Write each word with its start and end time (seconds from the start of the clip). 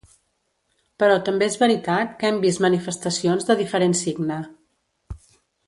Però 1.03 1.17
també 1.27 1.49
és 1.51 1.57
veritat 1.63 2.17
que 2.23 2.31
hem 2.31 2.39
vist 2.47 2.63
manifestacions 2.67 3.47
de 3.51 3.59
diferent 3.63 3.97
signe. 4.03 4.39